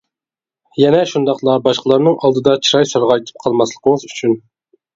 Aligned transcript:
يەنە 0.83 1.01
شۇنداقلا 1.11 1.57
باشقىلارنىڭ 1.67 2.17
ئالدىدا 2.23 2.57
چىراي 2.69 2.91
سارغايتىپ 2.95 3.47
قالماسلىقىڭىز 3.47 4.11
ئۈچۈن! 4.13 4.39